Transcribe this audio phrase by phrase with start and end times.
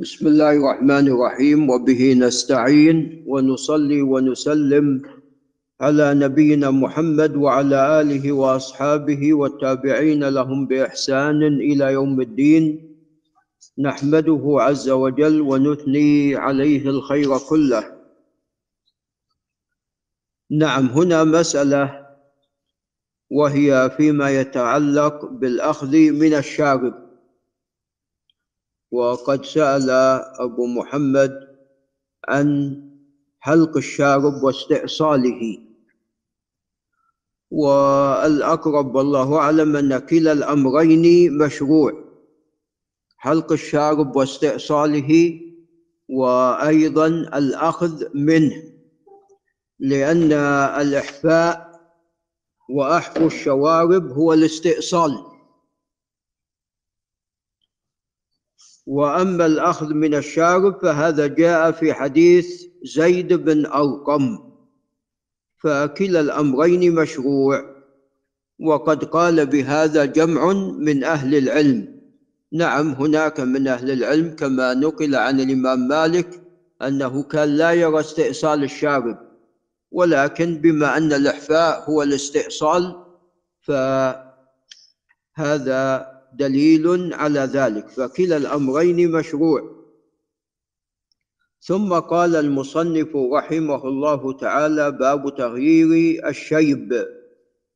[0.00, 5.02] بسم الله الرحمن الرحيم وبه نستعين ونصلي ونسلم
[5.80, 12.64] على نبينا محمد وعلى آله وأصحابه والتابعين لهم بإحسان إلى يوم الدين.
[13.78, 17.84] نحمده عز وجل ونثني عليه الخير كله.
[20.50, 22.06] نعم هنا مسألة
[23.30, 27.09] وهي فيما يتعلق بالأخذ من الشارب.
[28.90, 29.90] وقد سأل
[30.40, 31.32] أبو محمد
[32.28, 32.76] عن
[33.40, 35.58] حلق الشارب واستئصاله.
[37.50, 41.92] والأقرب والله أعلم أن كلا الأمرين مشروع
[43.18, 45.40] حلق الشارب واستئصاله
[46.08, 48.62] وأيضا الأخذ منه
[49.78, 50.32] لأن
[50.82, 51.70] الإحفاء
[52.70, 55.29] وأحفو الشوارب هو الاستئصال.
[58.90, 64.38] وأما الأخذ من الشارب فهذا جاء في حديث زيد بن أرقم.
[65.56, 67.62] فكلا الأمرين مشروع.
[68.60, 72.00] وقد قال بهذا جمع من أهل العلم.
[72.52, 76.42] نعم هناك من أهل العلم كما نقل عن الإمام مالك
[76.82, 79.18] أنه كان لا يرى استئصال الشارب.
[79.90, 83.04] ولكن بما أن الإحفاء هو الاستئصال
[83.60, 84.20] فهذا
[86.32, 87.88] دليل على ذلك.
[87.88, 89.80] فكلا الأمرين مشروع.
[91.62, 97.06] ثم قال المصنف رحمه الله تعالى باب تغيير الشيب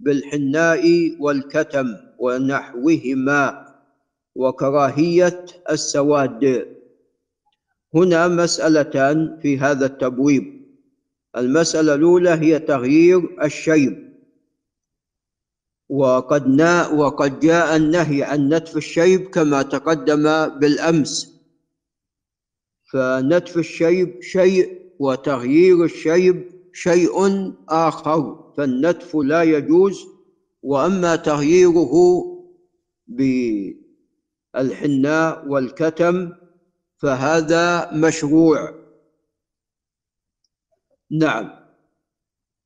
[0.00, 0.82] بالحناء
[1.20, 3.74] والكتم ونحوهما
[4.34, 6.66] وكراهية السواد.
[7.94, 10.64] هنا مسألتان في هذا التبويب.
[11.36, 14.13] المسألة الأولى هي تغيير الشيب.
[15.88, 21.34] وقد نا وقد جاء النهي عن نتف الشيب كما تقدم بالأمس.
[22.92, 27.12] فنتف الشيب شيء وتغيير الشيب شيء
[27.68, 30.06] آخر فالنتف لا يجوز.
[30.62, 32.24] وأما تغييره
[34.54, 36.32] بالحناء والكتم
[36.96, 38.74] فهذا مشروع.
[41.10, 41.63] نعم.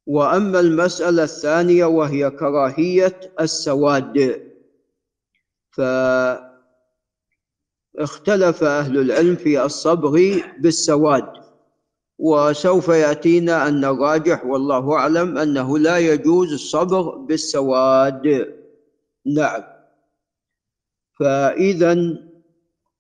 [0.08, 4.42] وأما المسألة الثانية وهي كراهية السواد.
[7.96, 10.18] فاختلف أهل العلم في الصبغ
[10.58, 11.32] بالسواد
[12.18, 18.54] وسوف يأتينا أن الراجح والله أعلم أنه لا يجوز الصبغ بالسواد.
[19.26, 19.62] نعم.
[21.20, 21.96] فإذا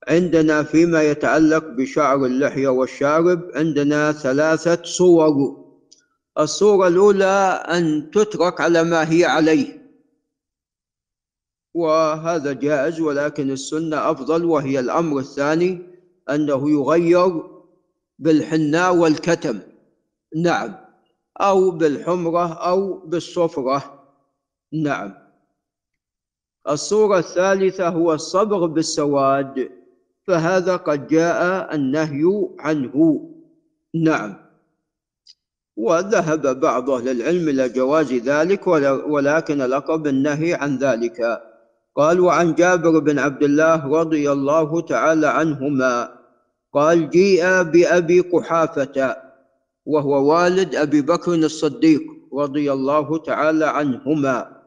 [0.08, 5.67] عندنا فيما يتعلق بشعر اللحية والشارب عندنا ثلاثة صور.
[6.38, 9.78] الصورة الأولى أن تترك على ما هي عليه.
[11.74, 15.82] وهذا جائز ولكن السنة أفضل وهي الأمر الثاني
[16.30, 17.42] أنه يغير
[18.18, 19.60] بالحناء والكتم.
[20.36, 20.74] نعم.
[21.40, 24.04] أو بالحمرة أو بالصفرة.
[24.72, 25.14] نعم.
[26.68, 29.70] الصورة الثالثة هو الصبغ بالسواد
[30.26, 33.28] فهذا قد جاء النهي عنه.
[33.94, 34.47] نعم.
[35.78, 38.66] وذهب بعض أهل العلم إلى جواز ذلك
[39.06, 41.42] ولكن الأقرب النهي عن ذلك.
[41.96, 45.94] قال وعن جابر بن عبد الله رضي الله تعالى عنهما
[46.74, 49.16] قال جيء بأبي قحافة
[49.86, 52.02] وهو والد أبي بكر الصديق
[52.34, 54.58] رضي الله تعالى عنهما.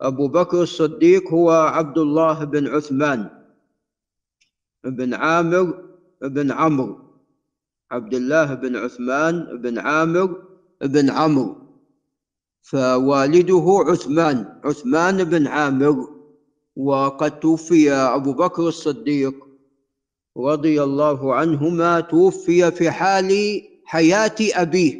[0.00, 3.30] أبو بكر الصديق هو عبد الله بن عثمان
[4.84, 5.84] بن عامر
[6.22, 7.03] بن عمرو
[7.94, 10.42] عبد الله بن عثمان بن عامر
[10.82, 11.56] بن عمرو.
[12.62, 15.96] فوالده عثمان عثمان بن عامر.
[16.76, 19.34] وقد توفي أبو بكر الصديق
[20.36, 23.30] رضي الله عنهما توفي في حال
[23.84, 24.94] حياة أبيه.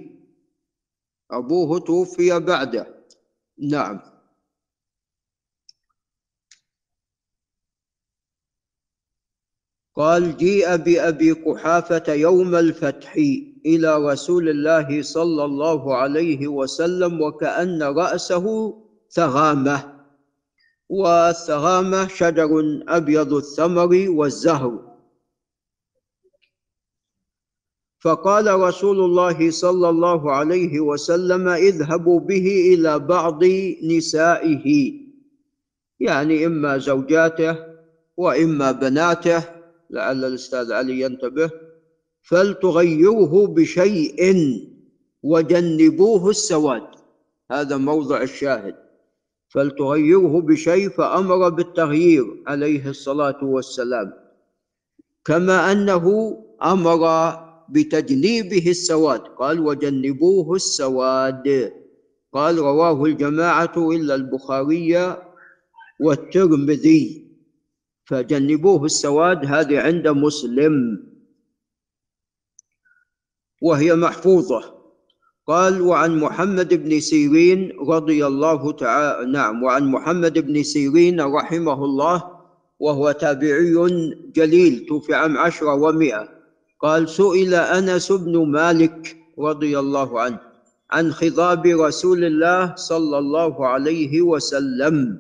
[1.31, 2.87] أبوه توفي بعده.
[3.59, 4.14] نعم.
[9.97, 13.17] قال جيء بأبي قحافة يوم الفتح
[13.67, 18.75] إلى رسول الله صلى الله عليه وسلم وكأن رأسه
[19.11, 19.95] ثغامة.
[20.89, 24.95] والثغامة شجر أبيض الثمر والزهر.
[28.01, 33.45] فقال رسول الله صلى الله عليه وسلم اذهبوا به إلى بعض
[33.85, 34.93] نسائه
[36.01, 37.57] يعني إما زوجاته
[38.17, 39.54] وإما بناته
[39.95, 41.51] لعل الأستاذ علي ينتبه
[42.23, 44.21] فلتغيره بشيء
[45.23, 46.87] وجنبوه السواد.
[47.51, 48.75] هذا موضع الشاهد.
[49.49, 54.13] فلتغيره بشيء فأمر بالتغيير عليه الصلاة والسلام.
[55.25, 57.03] كما أنه أمر
[57.69, 59.21] بتجنيبه السواد.
[59.21, 61.73] قال وجنبوه السواد.
[62.33, 65.17] قال رواه الجماعة إلا البخاري
[66.01, 67.24] والترمذي.
[68.05, 70.75] فجنبوه السواد هذه عند مسلم.
[73.63, 74.75] وهي محفوظة.
[75.47, 82.31] قال وعن محمد بن سيرين رضي الله تعالى نعم وعن محمد بن سيرين رحمه الله
[82.81, 83.77] وهو تابعي
[84.33, 86.29] جليل توفي عام عشرة ومئة
[86.81, 90.41] قال سئل أنس بن مالك رضي الله عنه
[90.91, 95.19] عن خضاب رسول الله صلى الله عليه وسلم.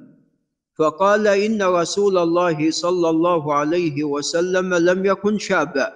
[0.78, 5.92] فقال إن رسول الله صلى الله عليه وسلم لم يكن شابا.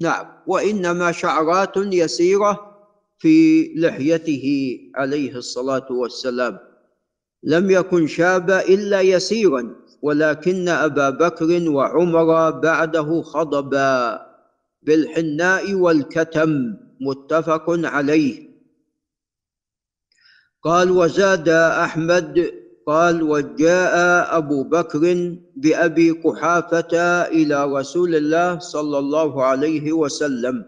[0.00, 2.76] نعم وإنما شعرات يسيرة
[3.18, 6.58] في لحيته عليه الصلاة والسلام.
[7.42, 14.26] لم يكن شابا إلا يسيرا ولكن أبا بكر وعمر بعده خضبا
[14.82, 18.50] بالحناء والكتم متفق عليه.
[20.62, 23.94] قال وزاد أحمد قال وجاء
[24.36, 26.96] أبو بكر بأبي قحافة
[27.32, 30.64] إلى رسول الله صلى الله عليه وسلم.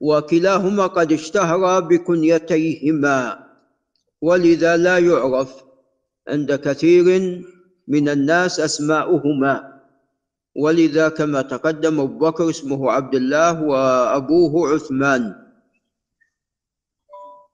[0.00, 3.46] وكلاهما قد اشتهر بكنيتيهما
[4.22, 5.64] ولذا لا يعرف
[6.28, 7.06] عند كثير
[7.88, 9.72] من الناس أسماؤهما.
[10.56, 15.41] ولذا كما تقدم أبو بكر اسمه عبد الله وأبوه عثمان.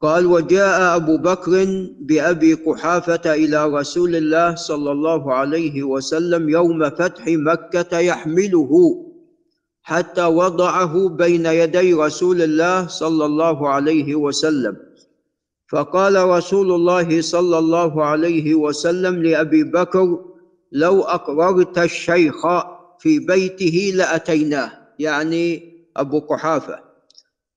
[0.00, 1.66] قال وجاء أبو بكر
[2.00, 9.04] بأبي قحافة إلى رسول الله صلى الله عليه وسلم يوم فتح مكة يحمله
[9.82, 14.76] حتى وضعه بين يدي رسول الله صلى الله عليه وسلم.
[15.72, 20.18] فقال رسول الله صلى الله عليه وسلم لأبي بكر
[20.72, 22.46] لو أقررت الشيخ
[22.98, 24.72] في بيته لأتيناه.
[24.98, 26.78] يعني أبو قحافة.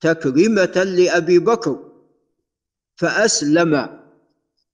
[0.01, 1.90] تكرمة لأبي بكر.
[3.01, 3.99] فأسلم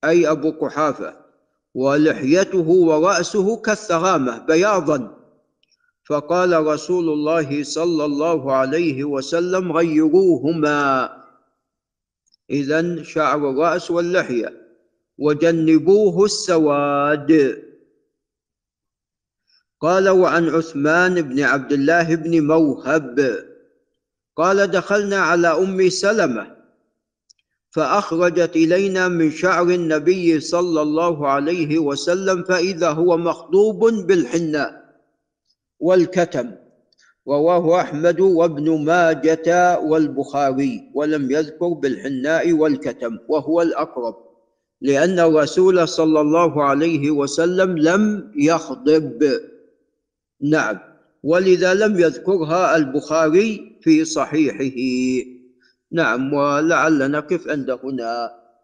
[0.03, 1.13] أي أبو قحافة
[1.75, 5.17] ولحيته ورأسه كالثغامة بياضا.
[6.09, 11.13] فقال رسول الله صلى الله عليه وسلم غيروهما.
[12.49, 14.67] إذا شعر الرأس واللحية
[15.17, 17.63] وجنبوه السواد.
[19.81, 23.45] قال وعن عثمان بن عبد الله بن موهب.
[24.35, 26.56] قال دخلنا على أم سلمة
[27.77, 34.95] فأخرجت إلينا من شعر النبي صلى الله عليه وسلم فإذا هو مخضوب بالحناء
[35.79, 36.51] والكتم
[37.27, 44.15] رواه أحمد وابن ماجة والبخاري ولم يذكر بالحناء والكتم وهو الأقرب
[44.81, 49.39] لأن الرسول صلى الله عليه وسلم لم يخضب.
[50.41, 50.79] نعم
[51.23, 55.36] ولذا لم يذكرها البخاري في صحيحه.
[55.91, 58.46] نعم ولعل نقف عند هنا.